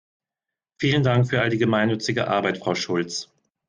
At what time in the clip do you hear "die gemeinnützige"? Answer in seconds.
1.51-2.27